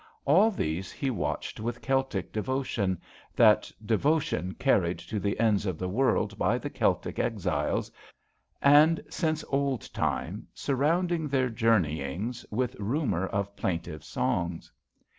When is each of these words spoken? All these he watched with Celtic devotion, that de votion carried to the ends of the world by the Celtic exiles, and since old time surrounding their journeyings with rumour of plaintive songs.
All 0.25 0.49
these 0.49 0.91
he 0.91 1.11
watched 1.11 1.59
with 1.59 1.79
Celtic 1.83 2.31
devotion, 2.33 2.99
that 3.35 3.71
de 3.85 3.95
votion 3.99 4.57
carried 4.57 4.97
to 4.97 5.19
the 5.19 5.39
ends 5.39 5.67
of 5.67 5.77
the 5.77 5.87
world 5.87 6.39
by 6.39 6.57
the 6.57 6.71
Celtic 6.71 7.19
exiles, 7.19 7.91
and 8.63 8.99
since 9.11 9.45
old 9.49 9.93
time 9.93 10.47
surrounding 10.55 11.27
their 11.27 11.49
journeyings 11.49 12.43
with 12.49 12.75
rumour 12.79 13.27
of 13.27 13.55
plaintive 13.55 14.03
songs. 14.03 14.71